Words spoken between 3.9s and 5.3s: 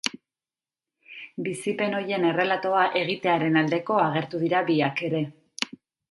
agertu dira biak ere.